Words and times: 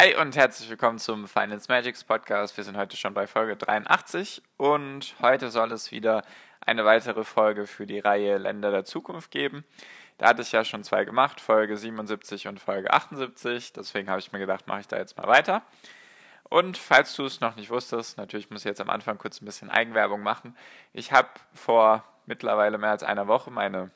Hi 0.00 0.16
und 0.16 0.34
herzlich 0.34 0.70
willkommen 0.70 0.98
zum 0.98 1.28
Finance 1.28 1.66
Magics 1.68 2.04
Podcast. 2.04 2.56
Wir 2.56 2.64
sind 2.64 2.78
heute 2.78 2.96
schon 2.96 3.12
bei 3.12 3.26
Folge 3.26 3.54
83 3.54 4.42
und 4.56 5.14
heute 5.20 5.50
soll 5.50 5.72
es 5.72 5.92
wieder 5.92 6.22
eine 6.64 6.86
weitere 6.86 7.22
Folge 7.22 7.66
für 7.66 7.86
die 7.86 7.98
Reihe 7.98 8.38
Länder 8.38 8.70
der 8.70 8.86
Zukunft 8.86 9.30
geben. 9.30 9.62
Da 10.16 10.28
hatte 10.28 10.40
ich 10.40 10.52
ja 10.52 10.64
schon 10.64 10.84
zwei 10.84 11.04
gemacht, 11.04 11.38
Folge 11.38 11.76
77 11.76 12.48
und 12.48 12.60
Folge 12.60 12.94
78. 12.94 13.74
Deswegen 13.74 14.08
habe 14.08 14.20
ich 14.20 14.32
mir 14.32 14.38
gedacht, 14.38 14.66
mache 14.66 14.80
ich 14.80 14.88
da 14.88 14.96
jetzt 14.96 15.18
mal 15.18 15.28
weiter. 15.28 15.60
Und 16.44 16.78
falls 16.78 17.14
du 17.14 17.26
es 17.26 17.42
noch 17.42 17.56
nicht 17.56 17.68
wusstest, 17.68 18.16
natürlich 18.16 18.48
muss 18.48 18.60
ich 18.60 18.70
jetzt 18.70 18.80
am 18.80 18.88
Anfang 18.88 19.18
kurz 19.18 19.42
ein 19.42 19.44
bisschen 19.44 19.68
Eigenwerbung 19.68 20.22
machen. 20.22 20.56
Ich 20.94 21.12
habe 21.12 21.28
vor 21.52 22.04
mittlerweile 22.24 22.78
mehr 22.78 22.92
als 22.92 23.02
einer 23.02 23.28
Woche 23.28 23.50
meine 23.50 23.90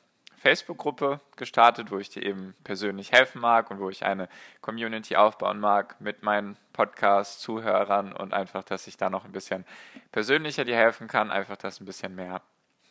Facebook-Gruppe 0.45 1.21
gestartet, 1.37 1.89
wo 1.89 1.97
ich 1.97 2.11
dir 2.11 2.21
eben 2.21 2.53
persönlich 2.63 3.11
helfen 3.11 3.41
mag 3.41 3.71
und 3.71 3.79
wo 3.79 3.89
ich 3.89 4.05
eine 4.05 4.29
Community 4.61 5.15
aufbauen 5.15 5.59
mag 5.59 5.99
mit 5.99 6.21
meinen 6.21 6.55
Podcast-Zuhörern 6.73 8.13
und 8.13 8.31
einfach, 8.31 8.63
dass 8.63 8.85
ich 8.85 8.95
da 8.95 9.09
noch 9.09 9.25
ein 9.25 9.31
bisschen 9.31 9.65
persönlicher 10.11 10.63
dir 10.63 10.75
helfen 10.75 11.07
kann, 11.07 11.31
einfach, 11.31 11.57
dass 11.57 11.81
ein 11.81 11.85
bisschen 11.85 12.13
mehr 12.13 12.43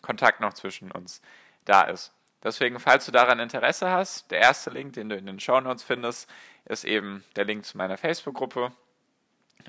Kontakt 0.03 0.41
noch 0.41 0.55
zwischen 0.55 0.91
uns 0.91 1.23
da 1.65 1.83
ist. 1.83 2.13
Deswegen, 2.43 2.81
falls 2.81 3.07
du 3.07 3.13
daran 3.13 3.39
Interesse 3.39 3.89
hast, 3.89 4.33
der 4.33 4.41
erste 4.41 4.71
Link, 4.71 4.95
den 4.95 5.09
du 5.09 5.17
in 5.17 5.27
den 5.27 5.39
Show 5.39 5.61
Notes 5.61 5.85
findest, 5.85 6.29
ist 6.65 6.83
eben 6.83 7.23
der 7.37 7.45
Link 7.45 7.65
zu 7.65 7.79
meiner 7.79 7.97
Facebook-Gruppe. 7.97 8.73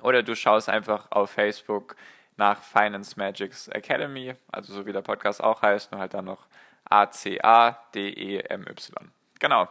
Oder 0.01 0.23
du 0.23 0.35
schaust 0.35 0.69
einfach 0.69 1.11
auf 1.11 1.29
Facebook 1.29 1.95
nach 2.37 2.61
Finance 2.61 3.15
Magics 3.17 3.67
Academy, 3.69 4.35
also 4.51 4.73
so 4.73 4.85
wie 4.85 4.93
der 4.93 5.01
Podcast 5.01 5.43
auch 5.43 5.61
heißt, 5.61 5.91
nur 5.91 6.01
halt 6.01 6.13
dann 6.13 6.25
noch 6.25 6.47
A-C-A-D-E-M-Y. 6.89 8.75
Genau. 9.39 9.67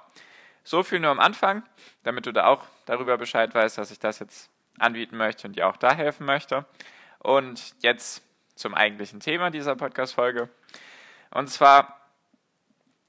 So 0.63 0.83
viel 0.83 0.99
nur 1.01 1.11
am 1.11 1.21
Anfang, 1.21 1.63
damit 2.05 2.27
du 2.27 2.33
da 2.33 2.47
auch 2.47 2.65
darüber 2.87 3.19
Bescheid 3.19 3.55
weißt, 3.55 3.77
dass 3.79 3.91
ich 3.91 3.99
das 3.99 4.19
jetzt 4.19 4.51
anbieten 4.79 5.17
möchte 5.17 5.47
und 5.47 5.57
dir 5.57 5.69
auch 5.69 5.77
da 5.77 5.95
helfen 5.95 6.25
möchte. 6.27 6.65
Und 7.19 7.75
jetzt 7.81 8.23
zum 8.55 8.75
eigentlichen 8.75 9.21
Thema 9.21 9.51
dieser 9.51 9.77
Podcast-Folge. 9.77 10.49
Und 11.31 11.49
zwar 11.49 12.01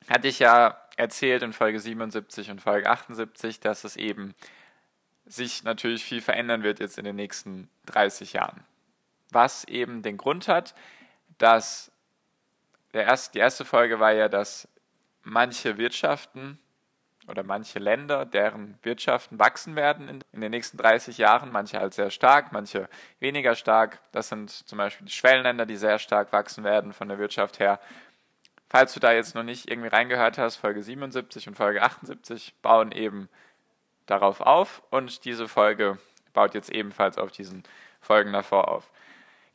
hatte 0.09 0.27
ich 0.27 0.39
ja 0.39 0.77
erzählt 0.97 1.43
in 1.43 1.53
Folge 1.53 1.79
77 1.79 2.51
und 2.51 2.61
Folge 2.61 2.89
78, 2.89 3.59
dass 3.59 3.83
es 3.83 3.95
eben 3.95 4.33
sich 5.25 5.63
natürlich 5.63 6.03
viel 6.03 6.21
verändern 6.21 6.63
wird 6.63 6.79
jetzt 6.79 6.97
in 6.97 7.05
den 7.05 7.15
nächsten 7.15 7.69
30 7.87 8.33
Jahren. 8.33 8.63
Was 9.31 9.63
eben 9.65 10.01
den 10.01 10.17
Grund 10.17 10.47
hat, 10.47 10.75
dass 11.37 11.91
der 12.93 13.03
erste, 13.03 13.33
die 13.33 13.39
erste 13.39 13.65
Folge 13.65 13.99
war 13.99 14.13
ja, 14.13 14.29
dass 14.29 14.67
manche 15.23 15.77
Wirtschaften 15.77 16.59
oder 17.27 17.43
manche 17.43 17.79
Länder, 17.79 18.25
deren 18.25 18.77
Wirtschaften 18.83 19.39
wachsen 19.39 19.75
werden 19.75 20.07
in, 20.07 20.23
in, 20.31 20.41
den 20.41 20.51
nächsten 20.51 20.77
30 20.77 21.17
Jahren, 21.17 21.51
manche 21.51 21.79
halt 21.79 21.93
sehr 21.93 22.11
stark, 22.11 22.51
manche 22.51 22.87
weniger 23.19 23.55
stark. 23.55 23.99
Das 24.11 24.29
sind 24.29 24.51
zum 24.51 24.77
Beispiel 24.77 25.07
die 25.07 25.13
Schwellenländer, 25.13 25.65
die 25.65 25.75
sehr 25.75 25.99
stark 25.99 26.31
wachsen 26.31 26.63
werden 26.63 26.93
von 26.93 27.09
der 27.09 27.17
Wirtschaft 27.17 27.59
her. 27.59 27.79
Falls 28.69 28.93
du 28.93 28.99
da 28.99 29.11
jetzt 29.11 29.35
noch 29.35 29.43
nicht 29.43 29.69
irgendwie 29.69 29.89
reingehört 29.89 30.37
hast, 30.37 30.57
Folge 30.57 30.83
77 30.83 31.47
und 31.47 31.55
Folge 31.55 31.81
78 31.81 32.53
bauen 32.61 32.91
eben 32.91 33.29
darauf 34.05 34.41
auf 34.41 34.83
und 34.91 35.25
diese 35.25 35.47
Folge 35.47 35.97
baut 36.33 36.53
jetzt 36.53 36.69
ebenfalls 36.69 37.17
auf 37.17 37.31
diesen 37.31 37.63
Folgen 38.01 38.33
davor 38.33 38.67
auf. 38.67 38.91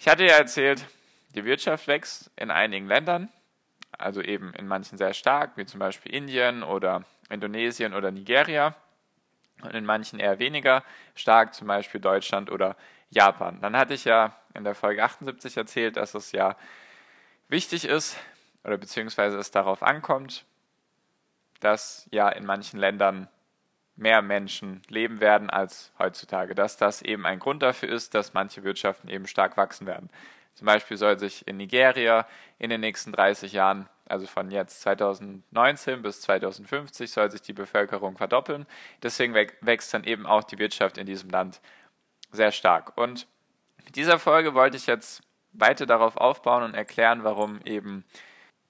Ich 0.00 0.08
hatte 0.08 0.24
ja 0.24 0.38
erzählt, 0.38 0.86
die 1.34 1.44
Wirtschaft 1.44 1.86
wächst 1.86 2.30
in 2.34 2.50
einigen 2.50 2.86
Ländern, 2.86 3.28
also 3.98 4.22
eben 4.22 4.54
in 4.54 4.66
manchen 4.66 4.96
sehr 4.96 5.12
stark, 5.12 5.58
wie 5.58 5.66
zum 5.66 5.78
Beispiel 5.78 6.14
Indien 6.14 6.62
oder 6.62 7.04
Indonesien 7.28 7.92
oder 7.92 8.10
Nigeria, 8.10 8.74
und 9.60 9.74
in 9.74 9.84
manchen 9.84 10.18
eher 10.18 10.38
weniger 10.38 10.84
stark, 11.14 11.52
zum 11.52 11.66
Beispiel 11.66 12.00
Deutschland 12.00 12.50
oder 12.50 12.76
Japan. 13.10 13.60
Dann 13.60 13.76
hatte 13.76 13.92
ich 13.92 14.06
ja 14.06 14.34
in 14.54 14.64
der 14.64 14.74
Folge 14.74 15.04
78 15.04 15.58
erzählt, 15.58 15.98
dass 15.98 16.14
es 16.14 16.32
ja 16.32 16.56
wichtig 17.48 17.84
ist 17.84 18.16
oder 18.64 18.78
beziehungsweise 18.78 19.36
es 19.36 19.50
darauf 19.50 19.82
ankommt, 19.82 20.46
dass 21.60 22.08
ja 22.10 22.30
in 22.30 22.46
manchen 22.46 22.80
Ländern 22.80 23.28
mehr 24.00 24.22
Menschen 24.22 24.82
leben 24.88 25.20
werden 25.20 25.50
als 25.50 25.92
heutzutage, 25.98 26.54
dass 26.54 26.76
das 26.76 27.02
eben 27.02 27.26
ein 27.26 27.38
Grund 27.38 27.62
dafür 27.62 27.90
ist, 27.90 28.14
dass 28.14 28.34
manche 28.34 28.64
Wirtschaften 28.64 29.08
eben 29.08 29.26
stark 29.26 29.56
wachsen 29.56 29.86
werden. 29.86 30.10
Zum 30.54 30.66
Beispiel 30.66 30.96
soll 30.96 31.18
sich 31.18 31.46
in 31.46 31.58
Nigeria 31.58 32.26
in 32.58 32.70
den 32.70 32.80
nächsten 32.80 33.12
30 33.12 33.52
Jahren, 33.52 33.88
also 34.06 34.26
von 34.26 34.50
jetzt 34.50 34.80
2019 34.82 36.02
bis 36.02 36.22
2050, 36.22 37.10
soll 37.10 37.30
sich 37.30 37.42
die 37.42 37.52
Bevölkerung 37.52 38.16
verdoppeln. 38.16 38.66
Deswegen 39.02 39.34
wächst 39.34 39.94
dann 39.94 40.04
eben 40.04 40.26
auch 40.26 40.42
die 40.42 40.58
Wirtschaft 40.58 40.98
in 40.98 41.06
diesem 41.06 41.30
Land 41.30 41.60
sehr 42.32 42.52
stark. 42.52 42.96
Und 42.96 43.26
mit 43.84 43.96
dieser 43.96 44.18
Folge 44.18 44.54
wollte 44.54 44.76
ich 44.76 44.86
jetzt 44.86 45.22
weiter 45.52 45.86
darauf 45.86 46.16
aufbauen 46.16 46.62
und 46.62 46.74
erklären, 46.74 47.24
warum 47.24 47.60
eben, 47.64 48.04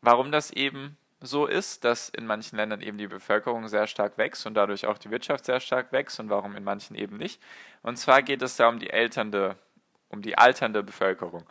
warum 0.00 0.32
das 0.32 0.50
eben 0.50 0.96
so 1.20 1.46
ist, 1.46 1.84
dass 1.84 2.08
in 2.08 2.26
manchen 2.26 2.56
Ländern 2.56 2.80
eben 2.80 2.96
die 2.96 3.06
Bevölkerung 3.06 3.68
sehr 3.68 3.86
stark 3.86 4.16
wächst 4.16 4.46
und 4.46 4.54
dadurch 4.54 4.86
auch 4.86 4.96
die 4.98 5.10
Wirtschaft 5.10 5.44
sehr 5.44 5.60
stark 5.60 5.92
wächst 5.92 6.18
und 6.18 6.30
warum 6.30 6.56
in 6.56 6.64
manchen 6.64 6.96
eben 6.96 7.16
nicht. 7.16 7.42
Und 7.82 7.96
zwar 7.96 8.22
geht 8.22 8.40
es 8.42 8.56
da 8.56 8.68
um 8.68 8.78
die 8.78 8.90
elternde, 8.90 9.56
um 10.08 10.22
die 10.22 10.38
alternde 10.38 10.82
Bevölkerung. 10.82 11.44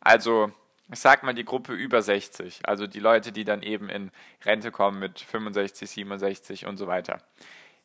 Also, 0.00 0.52
ich 0.92 1.00
sag 1.00 1.22
mal 1.22 1.34
die 1.34 1.44
Gruppe 1.44 1.72
über 1.72 2.02
60, 2.02 2.60
also 2.68 2.86
die 2.86 3.00
Leute, 3.00 3.32
die 3.32 3.44
dann 3.44 3.62
eben 3.62 3.88
in 3.88 4.10
Rente 4.44 4.70
kommen 4.70 4.98
mit 4.98 5.18
65, 5.18 5.90
67 5.90 6.66
und 6.66 6.76
so 6.76 6.86
weiter. 6.86 7.18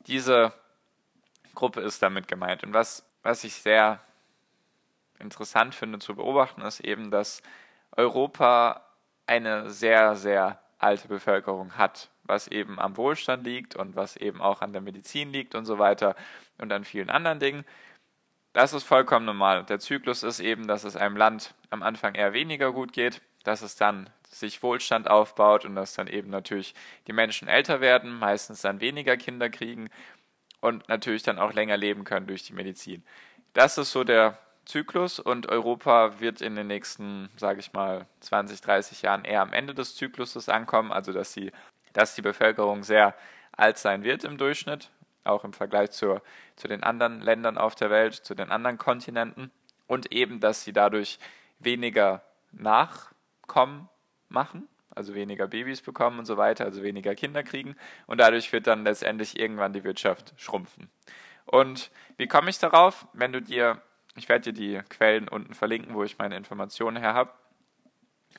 Diese 0.08 0.54
Gruppe 1.56 1.82
ist 1.82 2.04
damit 2.04 2.28
gemeint. 2.28 2.64
Und 2.64 2.74
was, 2.74 3.06
was 3.24 3.44
ich 3.44 3.56
sehr 3.56 4.02
interessant 5.20 5.76
finde 5.76 6.00
zu 6.00 6.16
beobachten, 6.16 6.62
ist 6.62 6.82
eben, 6.82 7.10
dass 7.10 7.42
Europa 7.96 8.86
eine 9.26 9.70
sehr, 9.70 10.16
sehr 10.16 10.61
alte 10.82 11.08
Bevölkerung 11.08 11.78
hat, 11.78 12.10
was 12.24 12.48
eben 12.48 12.80
am 12.80 12.98
Wohlstand 12.98 13.44
liegt 13.44 13.76
und 13.76 13.96
was 13.96 14.16
eben 14.16 14.42
auch 14.42 14.62
an 14.62 14.74
der 14.74 14.82
Medizin 14.82 15.32
liegt 15.32 15.56
und 15.56 15.66
so 15.66 15.80
weiter 15.80 16.16
und 16.58 16.72
an 16.72 16.84
vielen 16.84 17.10
anderen 17.10 17.40
Dingen. 17.40 17.66
Das 18.54 18.74
ist 18.74 18.84
vollkommen 18.84 19.26
normal. 19.26 19.64
Der 19.64 19.80
Zyklus 19.80 20.24
ist 20.24 20.40
eben, 20.40 20.68
dass 20.68 20.84
es 20.84 20.96
einem 20.96 21.16
Land 21.16 21.54
am 21.70 21.84
Anfang 21.84 22.16
eher 22.16 22.34
weniger 22.34 22.74
gut 22.74 22.94
geht, 22.94 23.22
dass 23.44 23.62
es 23.62 23.76
dann 23.76 24.10
sich 24.30 24.64
Wohlstand 24.64 25.10
aufbaut 25.10 25.66
und 25.66 25.76
dass 25.76 25.94
dann 25.94 26.08
eben 26.08 26.30
natürlich 26.30 26.74
die 27.08 27.14
Menschen 27.14 27.48
älter 27.48 27.82
werden, 27.82 28.18
meistens 28.18 28.62
dann 28.62 28.82
weniger 28.82 29.18
Kinder 29.18 29.50
kriegen 29.50 29.90
und 30.62 30.88
natürlich 30.90 31.24
dann 31.24 31.40
auch 31.40 31.54
länger 31.54 31.78
leben 31.78 32.04
können 32.04 32.28
durch 32.28 32.44
die 32.44 32.54
Medizin. 32.54 33.04
Das 33.54 33.78
ist 33.78 33.92
so 33.92 34.04
der 34.04 34.38
Zyklus 34.66 35.20
und 35.20 35.50
Europa 35.50 36.20
wird 36.20 36.42
in 36.42 36.56
den 36.56 36.68
nächsten, 36.68 37.30
sage 37.36 37.60
ich 37.60 37.74
mal, 37.74 38.06
20, 38.22 38.62
30 38.62 39.02
Jahren 39.02 39.26
eher 39.26 39.42
am 39.42 39.54
Ende 39.54 39.74
des 39.74 39.96
Zykluses 39.96 40.50
ankommen, 40.50 40.92
also 40.92 41.12
dass, 41.12 41.34
sie, 41.34 41.52
dass 41.94 42.16
die 42.16 42.22
Bevölkerung 42.22 42.84
sehr 42.84 43.16
alt 43.52 43.78
sein 43.78 44.04
wird 44.04 44.24
im 44.24 44.38
Durchschnitt, 44.38 44.90
auch 45.24 45.44
im 45.44 45.54
Vergleich 45.54 45.92
zur, 45.92 46.22
zu 46.56 46.68
den 46.68 46.84
anderen 46.84 47.22
Ländern 47.22 47.58
auf 47.58 47.76
der 47.76 47.90
Welt, 47.90 48.16
zu 48.16 48.36
den 48.36 48.52
anderen 48.52 48.78
Kontinenten 48.78 49.52
und 49.88 50.12
eben, 50.12 50.40
dass 50.40 50.64
sie 50.64 50.74
dadurch 50.74 51.20
weniger 51.60 52.24
Nachkommen 52.52 53.90
machen, 54.30 54.68
also 54.96 55.16
weniger 55.16 55.48
Babys 55.48 55.82
bekommen 55.82 56.20
und 56.20 56.26
so 56.26 56.38
weiter, 56.38 56.66
also 56.66 56.84
weniger 56.84 57.16
Kinder 57.16 57.44
kriegen 57.44 57.76
und 58.08 58.20
dadurch 58.20 58.52
wird 58.54 58.68
dann 58.68 58.84
letztendlich 58.84 59.40
irgendwann 59.40 59.74
die 59.74 59.84
Wirtschaft 59.84 60.34
schrumpfen. 60.38 60.90
Und 61.46 61.92
wie 62.18 62.28
komme 62.28 62.50
ich 62.50 62.60
darauf? 62.60 63.08
Wenn 63.14 63.34
du 63.34 63.42
dir, 63.42 63.82
ich 64.16 64.30
werde 64.30 64.52
dir 64.52 64.54
die 64.54 64.90
Quellen 64.90 65.28
unten 65.28 65.54
verlinken, 65.54 65.94
wo 65.94 66.04
ich 66.04 66.18
meine 66.18 66.36
Informationen 66.36 66.98
her 66.98 67.14
habe, 67.14 67.32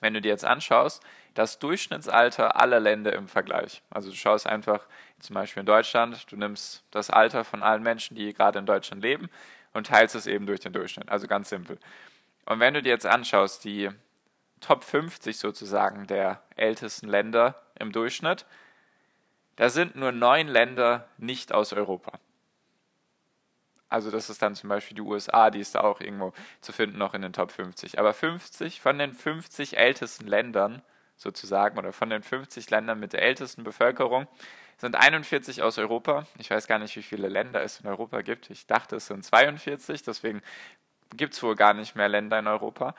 wenn 0.00 0.14
du 0.14 0.20
dir 0.20 0.28
jetzt 0.28 0.44
anschaust, 0.44 1.02
das 1.34 1.58
Durchschnittsalter 1.58 2.60
aller 2.60 2.80
Länder 2.80 3.12
im 3.12 3.28
Vergleich. 3.28 3.82
Also 3.88 4.10
du 4.10 4.16
schaust 4.16 4.46
einfach 4.46 4.86
zum 5.20 5.34
Beispiel 5.34 5.60
in 5.60 5.66
Deutschland, 5.66 6.30
du 6.30 6.36
nimmst 6.36 6.84
das 6.90 7.08
Alter 7.08 7.44
von 7.44 7.62
allen 7.62 7.82
Menschen, 7.82 8.16
die 8.16 8.34
gerade 8.34 8.58
in 8.58 8.66
Deutschland 8.66 9.02
leben 9.02 9.30
und 9.72 9.86
teilst 9.86 10.14
es 10.14 10.26
eben 10.26 10.46
durch 10.46 10.60
den 10.60 10.72
Durchschnitt. 10.72 11.08
Also 11.08 11.26
ganz 11.26 11.48
simpel. 11.48 11.78
Und 12.44 12.60
wenn 12.60 12.74
du 12.74 12.82
dir 12.82 12.90
jetzt 12.90 13.06
anschaust, 13.06 13.64
die 13.64 13.90
Top 14.60 14.84
50 14.84 15.38
sozusagen 15.38 16.06
der 16.06 16.42
ältesten 16.56 17.08
Länder 17.08 17.62
im 17.78 17.92
Durchschnitt, 17.92 18.44
da 19.56 19.70
sind 19.70 19.96
nur 19.96 20.12
neun 20.12 20.48
Länder 20.48 21.08
nicht 21.18 21.52
aus 21.52 21.72
Europa. 21.72 22.18
Also 23.92 24.10
das 24.10 24.30
ist 24.30 24.40
dann 24.40 24.54
zum 24.54 24.68
Beispiel 24.68 24.94
die 24.94 25.02
USA, 25.02 25.50
die 25.50 25.60
ist 25.60 25.74
da 25.74 25.80
auch 25.80 26.00
irgendwo 26.00 26.32
zu 26.60 26.72
finden, 26.72 26.98
noch 26.98 27.14
in 27.14 27.22
den 27.22 27.32
Top 27.32 27.52
50. 27.52 27.98
Aber 27.98 28.14
50 28.14 28.80
von 28.80 28.98
den 28.98 29.12
50 29.12 29.76
ältesten 29.76 30.26
Ländern 30.26 30.82
sozusagen 31.16 31.78
oder 31.78 31.92
von 31.92 32.08
den 32.08 32.22
50 32.22 32.70
Ländern 32.70 32.98
mit 32.98 33.12
der 33.12 33.22
ältesten 33.22 33.64
Bevölkerung 33.64 34.26
sind 34.78 34.96
41 34.96 35.62
aus 35.62 35.78
Europa. 35.78 36.26
Ich 36.38 36.50
weiß 36.50 36.66
gar 36.66 36.78
nicht, 36.78 36.96
wie 36.96 37.02
viele 37.02 37.28
Länder 37.28 37.62
es 37.62 37.80
in 37.80 37.86
Europa 37.86 38.22
gibt. 38.22 38.50
Ich 38.50 38.66
dachte, 38.66 38.96
es 38.96 39.06
sind 39.06 39.24
42, 39.24 40.02
deswegen 40.02 40.42
gibt 41.14 41.34
es 41.34 41.42
wohl 41.42 41.54
gar 41.54 41.74
nicht 41.74 41.94
mehr 41.94 42.08
Länder 42.08 42.38
in 42.38 42.46
Europa. 42.46 42.94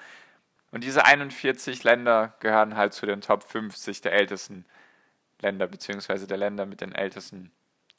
Und 0.71 0.83
diese 0.83 1.05
41 1.05 1.83
Länder 1.83 2.35
gehören 2.39 2.77
halt 2.77 2.93
zu 2.93 3.05
den 3.05 3.21
Top 3.21 3.43
50 3.43 4.01
der 4.01 4.13
ältesten 4.13 4.65
Länder, 5.41 5.67
beziehungsweise 5.67 6.27
der 6.27 6.37
Länder 6.37 6.65
mit 6.65 6.81
den 6.81 6.93
ältesten 6.93 7.51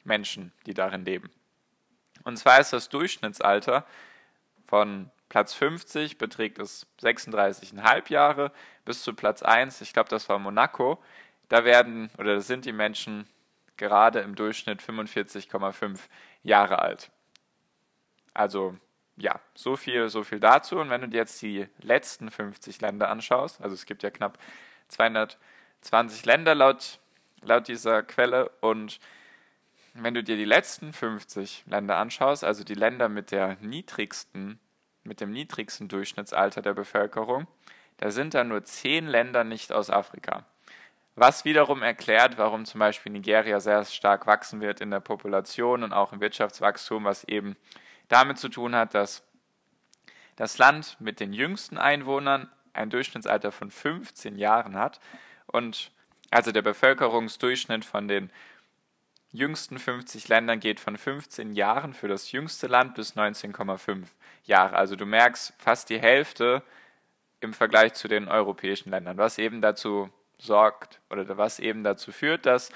Menschen, 0.04 0.52
die 0.66 0.74
darin 0.74 1.04
leben. 1.04 1.30
Und 2.24 2.36
zwar 2.38 2.60
ist 2.60 2.72
das 2.72 2.88
Durchschnittsalter 2.88 3.86
von 4.66 5.10
Platz 5.28 5.54
50 5.54 6.18
beträgt 6.18 6.58
es 6.58 6.86
36,5 7.02 8.12
Jahre 8.12 8.52
bis 8.84 9.02
zu 9.02 9.14
Platz 9.14 9.42
1, 9.42 9.80
ich 9.80 9.92
glaube, 9.92 10.08
das 10.08 10.28
war 10.28 10.38
Monaco. 10.38 11.02
Da 11.48 11.64
werden 11.64 12.10
oder 12.18 12.40
sind 12.40 12.64
die 12.64 12.72
Menschen 12.72 13.28
gerade 13.76 14.20
im 14.20 14.34
Durchschnitt 14.34 14.80
45,5 14.80 15.98
Jahre 16.42 16.78
alt. 16.78 17.10
Also 18.32 18.76
ja, 19.16 19.40
so 19.54 19.76
viel, 19.76 20.08
so 20.08 20.24
viel 20.24 20.40
dazu. 20.40 20.78
Und 20.78 20.90
wenn 20.90 21.00
du 21.00 21.08
dir 21.08 21.18
jetzt 21.18 21.40
die 21.42 21.66
letzten 21.80 22.30
50 22.30 22.80
Länder 22.80 23.10
anschaust, 23.10 23.60
also 23.60 23.74
es 23.74 23.86
gibt 23.86 24.02
ja 24.02 24.10
knapp 24.10 24.38
220 24.88 26.24
Länder 26.24 26.54
laut, 26.54 26.98
laut 27.42 27.68
dieser 27.68 28.02
Quelle 28.02 28.50
und 28.60 28.98
wenn 29.94 30.14
du 30.14 30.22
dir 30.22 30.36
die 30.36 30.44
letzten 30.44 30.92
50 30.92 31.64
Länder 31.66 31.96
anschaust, 31.96 32.44
also 32.44 32.64
die 32.64 32.74
Länder 32.74 33.08
mit 33.08 33.30
der 33.30 33.56
niedrigsten, 33.60 34.58
mit 35.04 35.20
dem 35.20 35.30
niedrigsten 35.30 35.88
Durchschnittsalter 35.88 36.62
der 36.62 36.74
Bevölkerung, 36.74 37.46
da 37.98 38.10
sind 38.10 38.34
da 38.34 38.42
nur 38.42 38.64
10 38.64 39.06
Länder 39.06 39.44
nicht 39.44 39.72
aus 39.72 39.90
Afrika. 39.90 40.44
Was 41.16 41.44
wiederum 41.44 41.82
erklärt, 41.82 42.38
warum 42.38 42.64
zum 42.64 42.80
Beispiel 42.80 43.12
Nigeria 43.12 43.60
sehr 43.60 43.84
stark 43.84 44.26
wachsen 44.26 44.60
wird 44.60 44.80
in 44.80 44.90
der 44.90 44.98
Population 44.98 45.84
und 45.84 45.92
auch 45.92 46.12
im 46.12 46.20
Wirtschaftswachstum, 46.20 47.04
was 47.04 47.22
eben 47.24 47.56
damit 48.08 48.38
zu 48.38 48.48
tun 48.48 48.74
hat, 48.74 48.94
dass 48.94 49.22
das 50.34 50.58
Land 50.58 50.96
mit 50.98 51.20
den 51.20 51.32
jüngsten 51.32 51.78
Einwohnern 51.78 52.50
ein 52.72 52.90
Durchschnittsalter 52.90 53.52
von 53.52 53.70
15 53.70 54.36
Jahren 54.36 54.76
hat 54.76 54.98
und 55.46 55.92
also 56.32 56.50
der 56.50 56.62
Bevölkerungsdurchschnitt 56.62 57.84
von 57.84 58.08
den 58.08 58.30
jüngsten 59.34 59.78
50 59.78 60.28
Ländern 60.28 60.60
geht 60.60 60.78
von 60.78 60.96
15 60.96 61.52
Jahren 61.54 61.92
für 61.92 62.06
das 62.06 62.30
jüngste 62.30 62.68
Land 62.68 62.94
bis 62.94 63.16
19,5 63.16 64.04
Jahre. 64.44 64.76
Also 64.76 64.94
du 64.94 65.06
merkst 65.06 65.52
fast 65.58 65.90
die 65.90 65.98
Hälfte 65.98 66.62
im 67.40 67.52
Vergleich 67.52 67.94
zu 67.94 68.06
den 68.06 68.28
europäischen 68.28 68.90
Ländern, 68.90 69.18
was 69.18 69.38
eben 69.38 69.60
dazu 69.60 70.08
sorgt 70.38 71.00
oder 71.10 71.36
was 71.36 71.58
eben 71.58 71.82
dazu 71.82 72.12
führt, 72.12 72.46
dass 72.46 72.70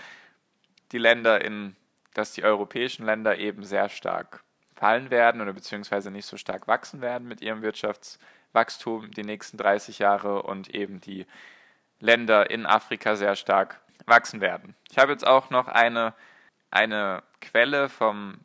die 0.90 0.98
Länder 0.98 1.44
in, 1.44 1.76
dass 2.14 2.32
die 2.32 2.42
europäischen 2.42 3.06
Länder 3.06 3.38
eben 3.38 3.62
sehr 3.64 3.88
stark 3.88 4.42
fallen 4.74 5.10
werden 5.10 5.40
oder 5.40 5.52
beziehungsweise 5.52 6.10
nicht 6.10 6.26
so 6.26 6.36
stark 6.36 6.66
wachsen 6.66 7.00
werden 7.00 7.28
mit 7.28 7.40
ihrem 7.40 7.62
Wirtschaftswachstum 7.62 9.12
die 9.12 9.22
nächsten 9.22 9.58
30 9.58 10.00
Jahre 10.00 10.42
und 10.42 10.74
eben 10.74 11.00
die 11.00 11.24
Länder 12.00 12.50
in 12.50 12.66
Afrika 12.66 13.14
sehr 13.14 13.36
stark 13.36 13.80
wachsen 14.06 14.40
werden. 14.40 14.74
Ich 14.90 14.98
habe 14.98 15.12
jetzt 15.12 15.26
auch 15.26 15.50
noch 15.50 15.68
eine, 15.68 16.14
eine 16.70 17.22
Quelle 17.40 17.88
vom 17.88 18.40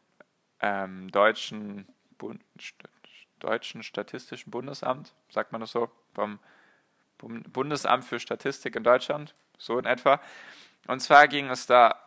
ähm, 0.61 1.11
deutschen, 1.11 1.87
deutschen 3.39 3.83
Statistischen 3.83 4.51
Bundesamt, 4.51 5.13
sagt 5.29 5.51
man 5.51 5.61
das 5.61 5.71
so, 5.71 5.89
vom 6.13 6.39
Bundesamt 7.17 8.05
für 8.05 8.19
Statistik 8.19 8.75
in 8.75 8.83
Deutschland, 8.83 9.33
so 9.57 9.77
in 9.77 9.85
etwa. 9.85 10.21
Und 10.87 10.99
zwar 10.99 11.27
ging 11.27 11.49
es 11.49 11.65
da, 11.65 11.99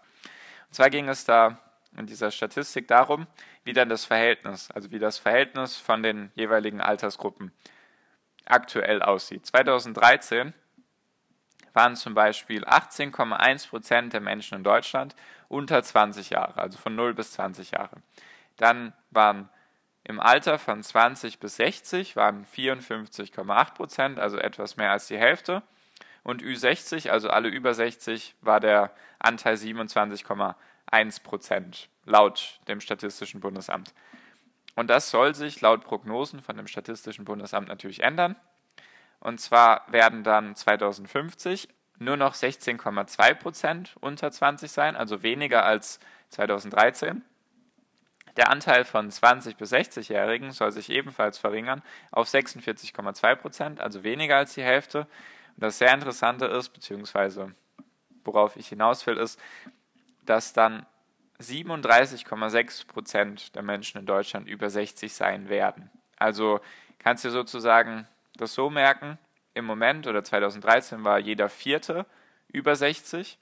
und 0.69 0.75
zwar 0.75 0.91
ging 0.91 1.09
es 1.09 1.25
da 1.25 1.59
in 1.97 2.07
dieser 2.07 2.31
Statistik 2.31 2.89
darum, 2.89 3.27
wie 3.65 3.73
dann 3.73 3.89
das 3.89 4.05
Verhältnis, 4.05 4.71
also 4.71 4.91
wie 4.91 4.99
das 4.99 5.19
Verhältnis 5.19 5.77
von 5.77 6.03
den 6.03 6.31
jeweiligen 6.35 6.81
Altersgruppen 6.81 7.53
aktuell 8.45 9.03
aussieht. 9.03 9.47
2013 9.47 10.53
waren 11.77 11.95
zum 11.95 12.15
Beispiel 12.15 12.65
18,1 12.65 13.69
Prozent 13.69 14.15
der 14.15 14.23
Menschen 14.23 14.57
in 14.57 14.65
Deutschland 14.65 15.15
unter 15.49 15.83
20 15.83 16.31
Jahre, 16.31 16.59
also 16.59 16.79
von 16.79 16.97
0 16.97 17.13
bis 17.13 17.33
20 17.33 17.73
Jahre. 17.73 17.99
Dann 18.57 18.95
waren 19.11 19.51
im 20.03 20.19
Alter 20.19 20.59
von 20.59 20.83
20 20.83 21.39
bis 21.39 21.57
60 21.57 22.17
waren 22.17 22.47
54,8 22.47 23.75
Prozent, 23.75 24.19
also 24.19 24.39
etwas 24.39 24.79
mehr 24.79 24.91
als 24.91 25.07
die 25.09 25.19
Hälfte. 25.19 25.63
Und 26.23 26.43
Ü60, 26.43 27.11
also 27.11 27.29
alle 27.29 27.49
über 27.49 27.75
60, 27.75 28.37
war 28.41 28.59
der 28.59 28.93
Anteil 29.19 29.57
27,1 29.57 31.23
Prozent 31.23 31.91
laut 32.07 32.59
dem 32.69 32.81
Statistischen 32.81 33.41
Bundesamt. 33.41 33.93
Und 34.77 34.89
das 34.89 35.11
soll 35.11 35.35
sich 35.35 35.61
laut 35.61 35.85
Prognosen 35.85 36.41
von 36.41 36.57
dem 36.57 36.69
Statistischen 36.69 37.27
Bundesamt 37.27 37.69
natürlich 37.69 38.03
ändern. 38.03 38.35
Und 39.27 39.41
zwar 39.41 39.83
werden 39.89 40.23
dann 40.23 40.55
2050 40.55 41.69
nur 41.99 42.17
noch 42.17 42.37
16,2 42.37 43.35
Prozent 43.35 43.97
unter 43.99 44.31
20 44.31 44.71
sein, 44.71 44.95
also 44.95 45.25
weniger 45.25 45.65
als 45.65 45.99
2013. 46.29 47.25
Der 48.37 48.53
Anteil 48.53 48.85
von 48.85 49.11
20- 49.11 49.57
bis 49.57 49.73
60-Jährigen 49.73 50.53
soll 50.53 50.71
sich 50.71 50.91
ebenfalls 50.91 51.39
verringern 51.39 51.83
auf 52.13 52.29
46,2 52.29 53.35
Prozent, 53.35 53.81
also 53.81 54.05
weniger 54.05 54.37
als 54.37 54.55
die 54.55 54.63
Hälfte. 54.63 55.09
Und 55.57 55.65
das 55.65 55.79
sehr 55.79 55.93
Interessante 55.93 56.45
ist, 56.45 56.69
beziehungsweise 56.69 57.53
worauf 58.23 58.55
ich 58.55 58.69
hinaus 58.69 59.05
will, 59.09 59.17
ist, 59.17 59.41
dass 60.25 60.53
dann 60.53 60.87
37,6 61.41 62.87
Prozent 62.87 63.57
der 63.57 63.65
Menschen 63.65 63.99
in 63.99 64.07
Deutschland 64.07 64.47
über 64.47 64.71
60 64.71 65.13
sein 65.13 65.49
werden. 65.49 65.91
Also 66.17 66.61
kannst 67.01 67.25
du 67.25 67.31
sozusagen 67.31 68.07
das 68.37 68.55
so 68.55 68.71
merken, 68.71 69.19
im 69.55 69.65
Moment 69.65 70.07
oder 70.07 70.23
2013 70.23 71.05
war 71.05 71.19
jeder 71.19 71.49
Vierte 71.49 72.07
über 72.49 72.77
60 72.77 73.39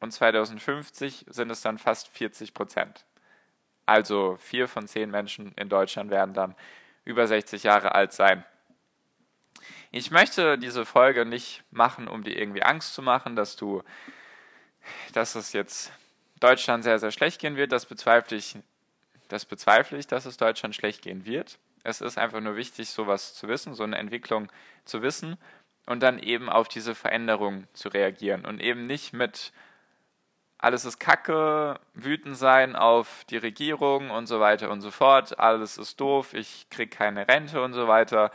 und 0.00 0.12
2050 0.12 1.26
sind 1.28 1.50
es 1.50 1.60
dann 1.60 1.78
fast 1.78 2.08
40 2.08 2.54
Prozent. 2.54 3.04
Also 3.86 4.36
vier 4.40 4.68
von 4.68 4.86
zehn 4.86 5.10
Menschen 5.10 5.52
in 5.56 5.68
Deutschland 5.68 6.10
werden 6.10 6.34
dann 6.34 6.54
über 7.04 7.26
60 7.26 7.62
Jahre 7.62 7.94
alt 7.94 8.12
sein. 8.12 8.44
Ich 9.90 10.10
möchte 10.10 10.58
diese 10.58 10.84
Folge 10.84 11.24
nicht 11.24 11.64
machen, 11.70 12.06
um 12.06 12.22
dir 12.22 12.36
irgendwie 12.38 12.62
Angst 12.62 12.94
zu 12.94 13.02
machen, 13.02 13.34
dass 13.34 13.56
du, 13.56 13.82
dass 15.14 15.34
es 15.34 15.52
jetzt 15.52 15.90
Deutschland 16.38 16.84
sehr, 16.84 16.98
sehr 16.98 17.10
schlecht 17.10 17.40
gehen 17.40 17.56
wird. 17.56 17.72
Das 17.72 17.86
bezweifle 17.86 18.36
ich, 18.36 18.58
das 19.28 19.46
bezweifle 19.46 19.98
ich, 19.98 20.06
dass 20.06 20.26
es 20.26 20.36
Deutschland 20.36 20.74
schlecht 20.74 21.02
gehen 21.02 21.24
wird. 21.24 21.58
Es 21.88 22.02
ist 22.02 22.18
einfach 22.18 22.40
nur 22.40 22.54
wichtig, 22.54 22.90
sowas 22.90 23.32
zu 23.32 23.48
wissen, 23.48 23.72
so 23.72 23.82
eine 23.82 23.96
Entwicklung 23.96 24.52
zu 24.84 25.00
wissen 25.00 25.38
und 25.86 26.00
dann 26.02 26.18
eben 26.18 26.50
auf 26.50 26.68
diese 26.68 26.94
Veränderung 26.94 27.66
zu 27.72 27.88
reagieren 27.88 28.44
und 28.44 28.60
eben 28.60 28.86
nicht 28.86 29.14
mit 29.14 29.54
alles 30.58 30.84
ist 30.84 30.98
Kacke, 30.98 31.80
wütend 31.94 32.36
sein 32.36 32.76
auf 32.76 33.24
die 33.30 33.38
Regierung 33.38 34.10
und 34.10 34.26
so 34.26 34.38
weiter 34.38 34.70
und 34.70 34.82
so 34.82 34.90
fort, 34.90 35.38
alles 35.38 35.78
ist 35.78 35.98
doof, 35.98 36.34
ich 36.34 36.68
krieg 36.68 36.90
keine 36.90 37.26
Rente 37.26 37.62
und 37.62 37.72
so 37.72 37.88
weiter. 37.88 38.32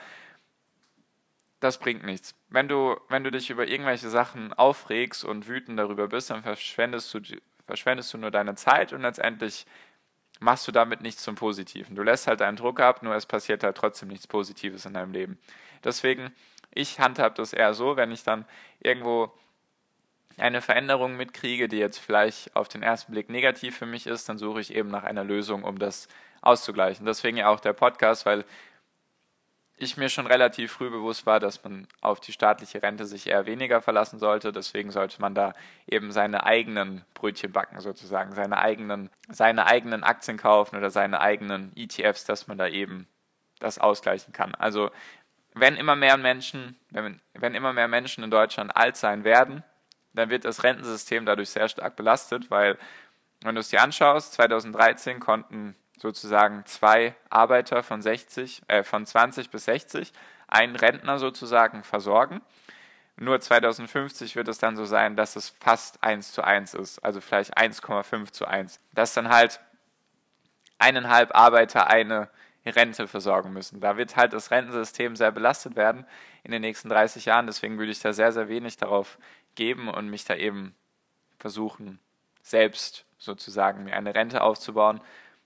Das 1.59 1.77
bringt 1.77 2.03
nichts. 2.03 2.33
Wenn 2.49 2.67
du, 2.67 2.99
wenn 3.07 3.23
du 3.23 3.29
dich 3.29 3.51
über 3.51 3.67
irgendwelche 3.67 4.09
Sachen 4.09 4.51
aufregst 4.53 5.23
und 5.23 5.47
wütend 5.47 5.77
darüber 5.77 6.07
bist, 6.07 6.31
dann 6.31 6.41
verschwendest 6.41 7.13
du, 7.13 7.21
verschwendest 7.67 8.11
du 8.15 8.17
nur 8.17 8.31
deine 8.31 8.55
Zeit 8.55 8.93
und 8.93 9.03
letztendlich 9.03 9.67
machst 10.39 10.67
du 10.67 10.71
damit 10.71 11.01
nichts 11.01 11.23
zum 11.23 11.35
Positiven. 11.35 11.95
Du 11.95 12.03
lässt 12.03 12.27
halt 12.27 12.41
deinen 12.41 12.57
Druck 12.57 12.79
ab, 12.79 13.03
nur 13.03 13.15
es 13.15 13.25
passiert 13.25 13.63
halt 13.63 13.77
trotzdem 13.77 14.09
nichts 14.09 14.27
Positives 14.27 14.85
in 14.85 14.93
deinem 14.93 15.13
Leben. 15.13 15.37
Deswegen, 15.83 16.33
ich 16.73 16.99
handhab 16.99 17.35
das 17.35 17.53
eher 17.53 17.73
so, 17.73 17.95
wenn 17.95 18.11
ich 18.11 18.23
dann 18.23 18.45
irgendwo 18.79 19.31
eine 20.37 20.61
Veränderung 20.61 21.15
mitkriege, 21.15 21.67
die 21.67 21.77
jetzt 21.77 21.99
vielleicht 21.99 22.55
auf 22.55 22.67
den 22.67 22.83
ersten 22.83 23.11
Blick 23.11 23.29
negativ 23.29 23.77
für 23.77 23.85
mich 23.85 24.07
ist, 24.07 24.27
dann 24.29 24.37
suche 24.37 24.61
ich 24.61 24.73
eben 24.73 24.89
nach 24.89 25.03
einer 25.03 25.23
Lösung, 25.23 25.63
um 25.63 25.77
das 25.77 26.07
auszugleichen. 26.41 27.05
Deswegen 27.05 27.37
ja 27.37 27.49
auch 27.49 27.59
der 27.59 27.73
Podcast, 27.73 28.25
weil 28.25 28.43
ich 29.83 29.97
mir 29.97 30.09
schon 30.09 30.27
relativ 30.27 30.71
früh 30.73 30.89
bewusst 30.89 31.25
war, 31.25 31.39
dass 31.39 31.63
man 31.63 31.87
auf 32.01 32.19
die 32.19 32.31
staatliche 32.31 32.81
Rente 32.81 33.05
sich 33.05 33.27
eher 33.27 33.45
weniger 33.45 33.81
verlassen 33.81 34.19
sollte. 34.19 34.51
Deswegen 34.51 34.91
sollte 34.91 35.21
man 35.21 35.35
da 35.35 35.53
eben 35.87 36.11
seine 36.11 36.45
eigenen 36.45 37.03
Brötchen 37.13 37.51
backen, 37.51 37.79
sozusagen, 37.79 38.33
seine 38.33 38.57
eigenen, 38.57 39.09
seine 39.29 39.65
eigenen 39.67 40.03
Aktien 40.03 40.37
kaufen 40.37 40.77
oder 40.77 40.89
seine 40.89 41.21
eigenen 41.21 41.71
ETFs, 41.75 42.25
dass 42.25 42.47
man 42.47 42.57
da 42.57 42.67
eben 42.67 43.07
das 43.59 43.79
ausgleichen 43.79 44.33
kann. 44.33 44.55
Also 44.55 44.91
wenn 45.53 45.75
immer 45.75 45.95
mehr 45.95 46.17
Menschen, 46.17 46.77
wenn, 46.89 47.21
wenn 47.33 47.55
immer 47.55 47.73
mehr 47.73 47.87
Menschen 47.87 48.23
in 48.23 48.31
Deutschland 48.31 48.75
alt 48.75 48.97
sein 48.97 49.23
werden, 49.23 49.63
dann 50.13 50.29
wird 50.29 50.45
das 50.45 50.63
Rentensystem 50.63 51.25
dadurch 51.25 51.49
sehr 51.49 51.67
stark 51.69 51.95
belastet, 51.95 52.51
weil 52.51 52.77
wenn 53.41 53.55
du 53.55 53.61
es 53.61 53.69
dir 53.69 53.81
anschaust, 53.81 54.33
2013 54.33 55.19
konnten 55.19 55.75
sozusagen 55.97 56.65
zwei 56.65 57.15
Arbeiter 57.29 57.83
von 57.83 58.01
60, 58.01 58.63
äh, 58.67 58.83
von 58.83 59.05
20 59.05 59.49
bis 59.49 59.65
60, 59.65 60.11
einen 60.47 60.75
Rentner 60.75 61.19
sozusagen 61.19 61.83
versorgen. 61.83 62.41
Nur 63.15 63.39
2050 63.39 64.35
wird 64.35 64.47
es 64.47 64.57
dann 64.57 64.75
so 64.75 64.85
sein, 64.85 65.15
dass 65.15 65.35
es 65.35 65.49
fast 65.59 66.03
1 66.03 66.31
zu 66.31 66.43
1 66.43 66.73
ist, 66.73 66.99
also 67.03 67.21
vielleicht 67.21 67.57
1,5 67.57 68.31
zu 68.31 68.47
1. 68.47 68.79
Dass 68.93 69.13
dann 69.13 69.29
halt 69.29 69.59
eineinhalb 70.79 71.35
Arbeiter 71.35 71.87
eine 71.87 72.29
Rente 72.65 73.07
versorgen 73.07 73.53
müssen. 73.53 73.81
Da 73.81 73.97
wird 73.97 74.15
halt 74.15 74.33
das 74.33 74.51
Rentensystem 74.51 75.15
sehr 75.15 75.31
belastet 75.31 75.75
werden 75.75 76.05
in 76.43 76.51
den 76.51 76.61
nächsten 76.61 76.89
30 76.89 77.25
Jahren. 77.25 77.45
Deswegen 77.45 77.77
würde 77.77 77.91
ich 77.91 77.99
da 77.99 78.13
sehr, 78.13 78.31
sehr 78.31 78.47
wenig 78.47 78.77
darauf 78.77 79.17
geben 79.55 79.89
und 79.89 80.09
mich 80.09 80.25
da 80.25 80.35
eben 80.35 80.75
versuchen, 81.37 81.99
selbst 82.41 83.05
sozusagen 83.17 83.83
mir 83.83 83.95
eine 83.95 84.15
Rente 84.15 84.41
aufzubauen, 84.41 85.01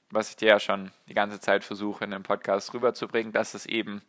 was 0.09 0.29
ich 0.29 0.35
dir 0.35 0.49
ja 0.49 0.59
schon 0.59 0.91
die 1.07 1.13
ganze 1.13 1.39
Zeit 1.39 1.63
versuche 1.63 2.03
in 2.03 2.11
dem 2.11 2.23
Podcast 2.23 2.73
rüberzubringen, 2.73 3.33
dass 3.33 3.53
es 3.53 3.65
eben 3.65 4.01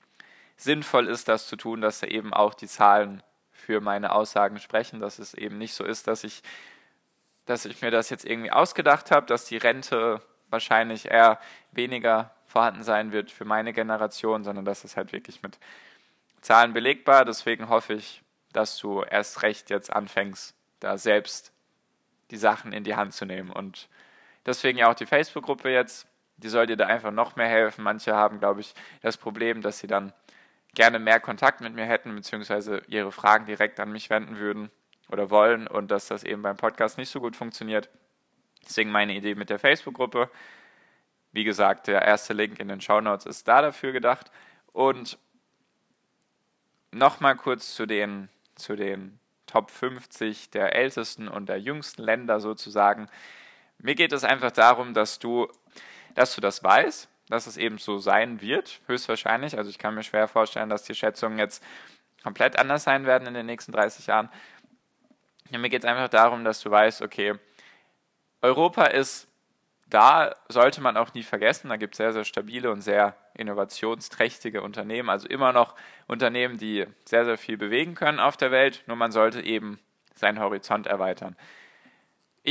sinnvoll 0.56 1.08
ist, 1.08 1.28
das 1.28 1.46
zu 1.46 1.56
tun, 1.56 1.80
dass 1.80 2.00
da 2.00 2.06
eben 2.06 2.32
auch 2.32 2.54
die 2.54 2.66
Zahlen 2.66 3.22
für 3.50 3.80
meine 3.80 4.12
Aussagen 4.12 4.58
sprechen, 4.58 5.00
dass 5.00 5.18
es 5.18 5.34
eben 5.34 5.58
nicht 5.58 5.74
so 5.74 5.84
ist, 5.84 6.06
dass 6.06 6.24
ich, 6.24 6.42
dass 7.46 7.64
ich 7.64 7.82
mir 7.82 7.90
das 7.90 8.10
jetzt 8.10 8.24
irgendwie 8.24 8.50
ausgedacht 8.50 9.10
habe, 9.10 9.26
dass 9.26 9.44
die 9.44 9.56
Rente 9.56 10.20
wahrscheinlich 10.50 11.10
eher 11.10 11.38
weniger 11.72 12.34
vorhanden 12.46 12.82
sein 12.82 13.12
wird 13.12 13.30
für 13.30 13.44
meine 13.44 13.72
Generation, 13.72 14.42
sondern 14.44 14.64
das 14.64 14.84
ist 14.84 14.96
halt 14.96 15.12
wirklich 15.12 15.42
mit 15.42 15.58
Zahlen 16.40 16.72
belegbar. 16.72 17.24
Deswegen 17.24 17.68
hoffe 17.68 17.94
ich, 17.94 18.22
dass 18.52 18.78
du 18.78 19.02
erst 19.02 19.42
recht 19.42 19.70
jetzt 19.70 19.92
anfängst, 19.92 20.54
da 20.80 20.96
selbst 20.96 21.52
die 22.30 22.36
Sachen 22.36 22.72
in 22.72 22.84
die 22.84 22.96
Hand 22.96 23.12
zu 23.12 23.26
nehmen. 23.26 23.50
Und 23.50 23.88
deswegen 24.48 24.78
ja 24.78 24.90
auch 24.90 24.94
die 24.94 25.06
Facebook-Gruppe 25.06 25.70
jetzt, 25.70 26.08
die 26.38 26.48
soll 26.48 26.66
dir 26.66 26.76
da 26.76 26.86
einfach 26.86 27.12
noch 27.12 27.36
mehr 27.36 27.48
helfen. 27.48 27.84
Manche 27.84 28.14
haben, 28.14 28.40
glaube 28.40 28.60
ich, 28.60 28.74
das 29.02 29.16
Problem, 29.16 29.62
dass 29.62 29.78
sie 29.78 29.86
dann 29.86 30.12
gerne 30.74 30.98
mehr 30.98 31.20
Kontakt 31.20 31.60
mit 31.60 31.74
mir 31.74 31.84
hätten, 31.84 32.14
beziehungsweise 32.14 32.82
ihre 32.88 33.12
Fragen 33.12 33.46
direkt 33.46 33.78
an 33.80 33.92
mich 33.92 34.10
wenden 34.10 34.38
würden 34.38 34.70
oder 35.10 35.30
wollen 35.30 35.66
und 35.66 35.90
dass 35.90 36.08
das 36.08 36.24
eben 36.24 36.42
beim 36.42 36.56
Podcast 36.56 36.98
nicht 36.98 37.10
so 37.10 37.20
gut 37.20 37.36
funktioniert. 37.36 37.88
Deswegen 38.64 38.90
meine 38.90 39.14
Idee 39.14 39.34
mit 39.34 39.50
der 39.50 39.58
Facebook-Gruppe. 39.58 40.30
Wie 41.32 41.44
gesagt, 41.44 41.86
der 41.86 42.02
erste 42.02 42.32
Link 42.32 42.58
in 42.58 42.68
den 42.68 42.80
Show 42.80 43.00
Notes 43.00 43.26
ist 43.26 43.48
da 43.48 43.62
dafür 43.62 43.92
gedacht. 43.92 44.30
Und 44.72 45.18
nochmal 46.90 47.36
kurz 47.36 47.74
zu 47.74 47.86
den, 47.86 48.28
zu 48.54 48.76
den 48.76 49.18
Top 49.46 49.70
50 49.70 50.50
der 50.50 50.74
ältesten 50.74 51.28
und 51.28 51.48
der 51.48 51.60
jüngsten 51.60 52.02
Länder 52.02 52.40
sozusagen. 52.40 53.08
Mir 53.78 53.94
geht 53.94 54.12
es 54.12 54.24
einfach 54.24 54.50
darum, 54.50 54.94
dass 54.94 55.18
du, 55.18 55.48
dass 56.14 56.34
du 56.34 56.40
das 56.40 56.62
weißt, 56.62 57.08
dass 57.28 57.46
es 57.46 57.56
eben 57.56 57.78
so 57.78 57.98
sein 57.98 58.40
wird, 58.40 58.80
höchstwahrscheinlich. 58.86 59.56
Also 59.56 59.70
ich 59.70 59.78
kann 59.78 59.94
mir 59.94 60.02
schwer 60.02 60.28
vorstellen, 60.28 60.68
dass 60.68 60.82
die 60.82 60.94
Schätzungen 60.94 61.38
jetzt 61.38 61.62
komplett 62.22 62.58
anders 62.58 62.84
sein 62.84 63.06
werden 63.06 63.28
in 63.28 63.34
den 63.34 63.46
nächsten 63.46 63.72
30 63.72 64.06
Jahren. 64.06 64.28
Ja, 65.50 65.58
mir 65.58 65.68
geht 65.68 65.84
es 65.84 65.88
einfach 65.88 66.08
darum, 66.08 66.44
dass 66.44 66.60
du 66.60 66.70
weißt, 66.70 67.02
okay, 67.02 67.34
Europa 68.42 68.84
ist 68.84 69.28
da, 69.88 70.34
sollte 70.48 70.80
man 70.82 70.96
auch 70.96 71.14
nie 71.14 71.22
vergessen, 71.22 71.70
da 71.70 71.76
gibt 71.76 71.94
es 71.94 71.98
sehr, 71.98 72.12
sehr 72.12 72.24
stabile 72.24 72.70
und 72.70 72.82
sehr 72.82 73.16
innovationsträchtige 73.34 74.62
Unternehmen, 74.62 75.08
also 75.08 75.26
immer 75.28 75.52
noch 75.52 75.74
Unternehmen, 76.06 76.58
die 76.58 76.86
sehr, 77.06 77.24
sehr 77.24 77.38
viel 77.38 77.56
bewegen 77.56 77.94
können 77.94 78.20
auf 78.20 78.36
der 78.36 78.50
Welt, 78.50 78.82
nur 78.86 78.96
man 78.96 79.12
sollte 79.12 79.40
eben 79.40 79.78
seinen 80.14 80.40
Horizont 80.40 80.86
erweitern. 80.86 81.36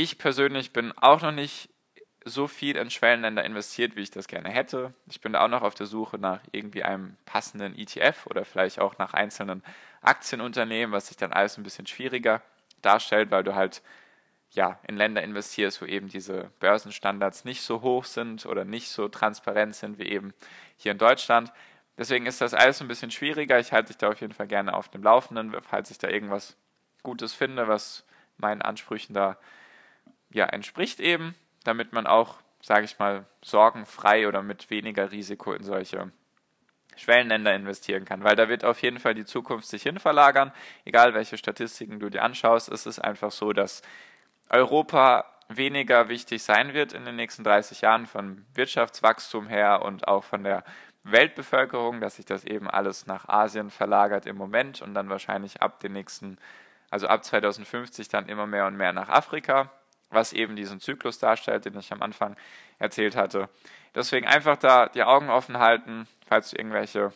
Ich 0.00 0.16
persönlich 0.16 0.72
bin 0.72 0.92
auch 0.96 1.22
noch 1.22 1.32
nicht 1.32 1.70
so 2.24 2.46
viel 2.46 2.76
in 2.76 2.88
Schwellenländer 2.88 3.44
investiert, 3.44 3.96
wie 3.96 4.02
ich 4.02 4.12
das 4.12 4.28
gerne 4.28 4.48
hätte. 4.48 4.94
Ich 5.10 5.20
bin 5.20 5.32
da 5.32 5.44
auch 5.44 5.48
noch 5.48 5.62
auf 5.62 5.74
der 5.74 5.86
Suche 5.86 6.18
nach 6.18 6.38
irgendwie 6.52 6.84
einem 6.84 7.16
passenden 7.24 7.76
ETF 7.76 8.28
oder 8.28 8.44
vielleicht 8.44 8.78
auch 8.78 8.96
nach 8.98 9.12
einzelnen 9.12 9.64
Aktienunternehmen, 10.00 10.92
was 10.92 11.08
sich 11.08 11.16
dann 11.16 11.32
alles 11.32 11.58
ein 11.58 11.64
bisschen 11.64 11.88
schwieriger 11.88 12.42
darstellt, 12.80 13.32
weil 13.32 13.42
du 13.42 13.56
halt 13.56 13.82
ja, 14.52 14.78
in 14.86 14.96
Länder 14.96 15.20
investierst, 15.24 15.82
wo 15.82 15.86
eben 15.86 16.08
diese 16.08 16.52
Börsenstandards 16.60 17.44
nicht 17.44 17.62
so 17.62 17.82
hoch 17.82 18.04
sind 18.04 18.46
oder 18.46 18.64
nicht 18.64 18.90
so 18.90 19.08
transparent 19.08 19.74
sind 19.74 19.98
wie 19.98 20.06
eben 20.06 20.32
hier 20.76 20.92
in 20.92 20.98
Deutschland. 20.98 21.52
Deswegen 21.96 22.26
ist 22.26 22.40
das 22.40 22.54
alles 22.54 22.80
ein 22.80 22.86
bisschen 22.86 23.10
schwieriger. 23.10 23.58
Ich 23.58 23.72
halte 23.72 23.88
dich 23.88 23.96
da 23.96 24.10
auf 24.10 24.20
jeden 24.20 24.32
Fall 24.32 24.46
gerne 24.46 24.74
auf 24.74 24.90
dem 24.90 25.02
Laufenden, 25.02 25.56
falls 25.62 25.90
ich 25.90 25.98
da 25.98 26.06
irgendwas 26.06 26.56
Gutes 27.02 27.34
finde, 27.34 27.66
was 27.66 28.04
meinen 28.36 28.62
Ansprüchen 28.62 29.12
da 29.12 29.36
ja 30.30 30.46
entspricht 30.46 31.00
eben, 31.00 31.34
damit 31.64 31.92
man 31.92 32.06
auch, 32.06 32.38
sage 32.62 32.84
ich 32.84 32.98
mal, 32.98 33.26
sorgenfrei 33.42 34.28
oder 34.28 34.42
mit 34.42 34.70
weniger 34.70 35.10
Risiko 35.10 35.52
in 35.52 35.62
solche 35.62 36.10
Schwellenländer 36.96 37.54
investieren 37.54 38.04
kann, 38.04 38.24
weil 38.24 38.36
da 38.36 38.48
wird 38.48 38.64
auf 38.64 38.82
jeden 38.82 38.98
Fall 38.98 39.14
die 39.14 39.24
Zukunft 39.24 39.68
sich 39.68 39.82
hin 39.82 39.98
verlagern. 39.98 40.52
Egal 40.84 41.14
welche 41.14 41.38
Statistiken 41.38 42.00
du 42.00 42.10
dir 42.10 42.22
anschaust, 42.22 42.68
ist 42.68 42.86
es 42.86 42.98
einfach 42.98 43.30
so, 43.30 43.52
dass 43.52 43.82
Europa 44.50 45.24
weniger 45.48 46.08
wichtig 46.08 46.42
sein 46.42 46.74
wird 46.74 46.92
in 46.92 47.04
den 47.04 47.16
nächsten 47.16 47.44
30 47.44 47.80
Jahren 47.80 48.06
von 48.06 48.44
Wirtschaftswachstum 48.54 49.46
her 49.46 49.82
und 49.82 50.08
auch 50.08 50.24
von 50.24 50.44
der 50.44 50.64
Weltbevölkerung, 51.04 52.00
dass 52.00 52.16
sich 52.16 52.26
das 52.26 52.44
eben 52.44 52.68
alles 52.68 53.06
nach 53.06 53.28
Asien 53.28 53.70
verlagert 53.70 54.26
im 54.26 54.36
Moment 54.36 54.82
und 54.82 54.94
dann 54.94 55.08
wahrscheinlich 55.08 55.62
ab 55.62 55.80
den 55.80 55.92
nächsten, 55.92 56.36
also 56.90 57.06
ab 57.06 57.24
2050 57.24 58.08
dann 58.08 58.28
immer 58.28 58.46
mehr 58.46 58.66
und 58.66 58.76
mehr 58.76 58.92
nach 58.92 59.08
Afrika, 59.08 59.70
was 60.10 60.32
eben 60.32 60.56
diesen 60.56 60.80
Zyklus 60.80 61.18
darstellt, 61.18 61.64
den 61.64 61.78
ich 61.78 61.92
am 61.92 62.02
Anfang 62.02 62.36
erzählt 62.78 63.16
hatte. 63.16 63.48
Deswegen 63.94 64.26
einfach 64.26 64.56
da 64.56 64.86
die 64.86 65.02
Augen 65.02 65.30
offen 65.30 65.58
halten, 65.58 66.06
falls 66.26 66.50
du 66.50 66.56
irgendwelche 66.56 67.12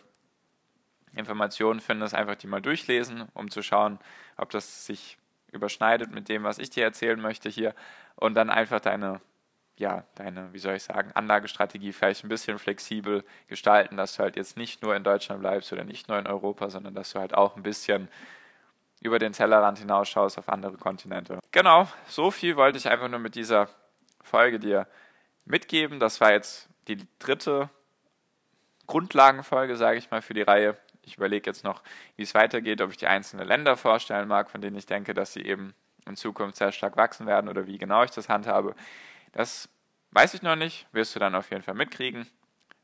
Informationen 1.14 1.80
findest, 1.80 2.14
einfach 2.14 2.36
die 2.36 2.46
mal 2.46 2.62
durchlesen, 2.62 3.28
um 3.34 3.50
zu 3.50 3.62
schauen, 3.62 3.98
ob 4.36 4.50
das 4.50 4.86
sich 4.86 5.18
überschneidet 5.52 6.10
mit 6.10 6.28
dem, 6.28 6.44
was 6.44 6.58
ich 6.58 6.70
dir 6.70 6.84
erzählen 6.84 7.20
möchte 7.20 7.48
hier 7.48 7.74
und 8.16 8.34
dann 8.34 8.48
einfach 8.48 8.80
deine, 8.80 9.20
ja, 9.76 10.04
deine, 10.14 10.52
wie 10.54 10.58
soll 10.58 10.74
ich 10.74 10.82
sagen, 10.82 11.12
Anlagestrategie 11.12 11.92
vielleicht 11.92 12.24
ein 12.24 12.28
bisschen 12.28 12.58
flexibel 12.58 13.24
gestalten, 13.48 13.96
dass 13.96 14.16
du 14.16 14.22
halt 14.22 14.36
jetzt 14.36 14.56
nicht 14.56 14.82
nur 14.82 14.96
in 14.96 15.04
Deutschland 15.04 15.40
bleibst 15.40 15.72
oder 15.72 15.84
nicht 15.84 16.08
nur 16.08 16.18
in 16.18 16.26
Europa, 16.26 16.70
sondern 16.70 16.94
dass 16.94 17.12
du 17.12 17.20
halt 17.20 17.34
auch 17.34 17.56
ein 17.56 17.62
bisschen 17.62 18.08
über 19.02 19.18
den 19.18 19.32
Tellerrand 19.32 19.78
hinausschaust 19.78 20.38
auf 20.38 20.48
andere 20.48 20.76
Kontinente. 20.76 21.38
Genau, 21.50 21.88
so 22.06 22.30
viel 22.30 22.56
wollte 22.56 22.78
ich 22.78 22.88
einfach 22.88 23.08
nur 23.08 23.18
mit 23.18 23.34
dieser 23.34 23.68
Folge 24.22 24.58
dir 24.58 24.86
mitgeben. 25.44 25.98
Das 26.00 26.20
war 26.20 26.32
jetzt 26.32 26.68
die 26.88 26.98
dritte 27.18 27.68
Grundlagenfolge, 28.86 29.76
sage 29.76 29.98
ich 29.98 30.10
mal, 30.10 30.22
für 30.22 30.34
die 30.34 30.42
Reihe 30.42 30.76
ich 31.02 31.16
überlege 31.16 31.50
jetzt 31.50 31.64
noch, 31.64 31.82
wie 32.16 32.22
es 32.22 32.34
weitergeht, 32.34 32.80
ob 32.80 32.90
ich 32.90 32.96
die 32.96 33.06
einzelnen 33.06 33.46
Länder 33.46 33.76
vorstellen 33.76 34.28
mag, 34.28 34.50
von 34.50 34.60
denen 34.60 34.76
ich 34.76 34.86
denke, 34.86 35.14
dass 35.14 35.32
sie 35.32 35.42
eben 35.42 35.74
in 36.06 36.16
Zukunft 36.16 36.56
sehr 36.56 36.72
stark 36.72 36.96
wachsen 36.96 37.26
werden 37.26 37.48
oder 37.48 37.66
wie 37.66 37.78
genau 37.78 38.02
ich 38.04 38.10
das 38.10 38.28
handhabe. 38.28 38.74
Das 39.32 39.68
weiß 40.12 40.34
ich 40.34 40.42
noch 40.42 40.56
nicht, 40.56 40.86
wirst 40.92 41.14
du 41.14 41.20
dann 41.20 41.34
auf 41.34 41.50
jeden 41.50 41.62
Fall 41.62 41.74
mitkriegen. 41.74 42.26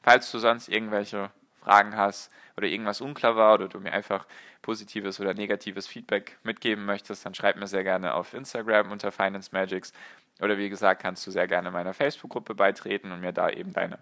Falls 0.02 0.30
du 0.30 0.38
sonst 0.38 0.68
irgendwelche 0.68 1.30
Fragen 1.68 1.96
hast 1.96 2.32
oder 2.56 2.66
irgendwas 2.66 3.00
unklar 3.00 3.36
war 3.36 3.54
oder 3.54 3.68
du 3.68 3.78
mir 3.78 3.92
einfach 3.92 4.26
positives 4.62 5.20
oder 5.20 5.34
negatives 5.34 5.86
Feedback 5.86 6.38
mitgeben 6.42 6.84
möchtest, 6.86 7.26
dann 7.26 7.34
schreib 7.34 7.56
mir 7.56 7.66
sehr 7.66 7.84
gerne 7.84 8.14
auf 8.14 8.32
Instagram 8.32 8.90
unter 8.90 9.12
Finance 9.12 9.50
Magics 9.52 9.92
oder 10.40 10.56
wie 10.56 10.68
gesagt, 10.68 11.02
kannst 11.02 11.26
du 11.26 11.30
sehr 11.30 11.46
gerne 11.46 11.70
meiner 11.70 11.92
Facebook-Gruppe 11.92 12.54
beitreten 12.54 13.12
und 13.12 13.20
mir 13.20 13.32
da 13.32 13.50
eben 13.50 13.72
deine 13.72 13.98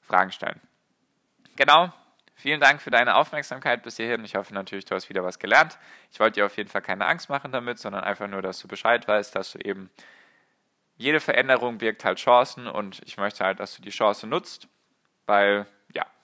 Fragen 0.00 0.32
stellen. 0.32 0.60
Genau, 1.56 1.92
Vielen 2.36 2.60
Dank 2.60 2.82
für 2.82 2.90
deine 2.90 3.14
Aufmerksamkeit 3.14 3.84
bis 3.84 3.96
hierhin. 3.96 4.24
Ich 4.24 4.34
hoffe 4.34 4.52
natürlich, 4.52 4.84
du 4.84 4.94
hast 4.94 5.08
wieder 5.08 5.22
was 5.22 5.38
gelernt. 5.38 5.78
Ich 6.10 6.18
wollte 6.18 6.40
dir 6.40 6.46
auf 6.46 6.56
jeden 6.56 6.68
Fall 6.68 6.82
keine 6.82 7.06
Angst 7.06 7.28
machen 7.28 7.52
damit, 7.52 7.78
sondern 7.78 8.02
einfach 8.02 8.26
nur, 8.26 8.42
dass 8.42 8.58
du 8.58 8.66
Bescheid 8.66 9.06
weißt, 9.06 9.36
dass 9.36 9.52
du 9.52 9.58
eben 9.60 9.88
jede 10.96 11.20
Veränderung 11.20 11.78
birgt 11.78 12.04
halt 12.04 12.18
Chancen 12.18 12.66
und 12.66 13.00
ich 13.04 13.16
möchte 13.18 13.44
halt, 13.44 13.60
dass 13.60 13.76
du 13.76 13.82
die 13.82 13.90
Chance 13.90 14.26
nutzt, 14.26 14.68
weil 15.26 15.66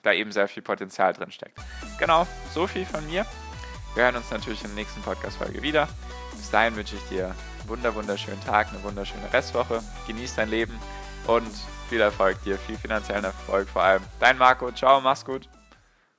da 0.03 0.13
eben 0.13 0.33
sehr 0.33 0.49
viel 0.49 0.63
Potenzial 0.63 1.13
drin 1.13 1.31
steckt. 1.31 1.59
Genau, 1.99 2.27
so 2.53 2.67
viel 2.67 2.85
von 2.85 3.07
mir. 3.07 3.27
Wir 3.95 4.05
hören 4.05 4.17
uns 4.17 4.31
natürlich 4.31 4.63
in 4.63 4.69
der 4.69 4.77
nächsten 4.77 5.03
Podcast-Folge 5.03 5.63
wieder. 5.63 5.89
Bis 6.33 6.51
dahin 6.51 6.77
wünsche 6.77 6.97
ich 6.97 7.03
dir 7.09 7.27
einen 7.27 7.69
wunder 7.69 7.95
wunderschönen 7.95 8.43
Tag, 8.45 8.69
eine 8.69 8.83
wunderschöne 8.83 9.33
Restwoche. 9.33 9.83
Genieß 10.07 10.37
dein 10.37 10.49
Leben 10.49 10.79
und 11.27 11.51
viel 11.89 12.01
Erfolg 12.01 12.43
dir, 12.45 12.57
viel 12.59 12.79
finanziellen 12.79 13.25
Erfolg 13.25 13.69
vor 13.69 13.83
allem. 13.83 14.03
Dein 14.21 14.39
Marco, 14.39 14.71
ciao, 14.73 15.01
mach's 15.01 15.25
gut. 15.25 15.49